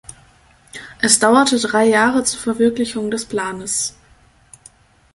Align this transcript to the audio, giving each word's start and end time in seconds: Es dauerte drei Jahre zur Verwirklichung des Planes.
Es 0.99 1.19
dauerte 1.19 1.59
drei 1.59 1.85
Jahre 1.85 2.23
zur 2.23 2.39
Verwirklichung 2.39 3.11
des 3.11 3.23
Planes. 3.23 3.95